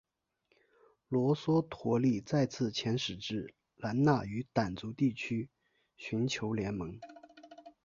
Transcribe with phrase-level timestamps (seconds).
[1.09, 5.47] 罗娑陀利再次遣使至兰纳与掸族地区
[5.95, 6.97] 寻求联盟。